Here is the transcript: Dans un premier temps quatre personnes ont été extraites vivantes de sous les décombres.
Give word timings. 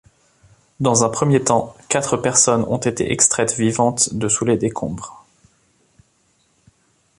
Dans 0.79 1.03
un 1.03 1.09
premier 1.09 1.43
temps 1.43 1.75
quatre 1.87 2.17
personnes 2.17 2.63
ont 2.63 2.79
été 2.79 3.11
extraites 3.11 3.53
vivantes 3.53 4.15
de 4.15 4.27
sous 4.29 4.45
les 4.45 4.57
décombres. 4.57 5.27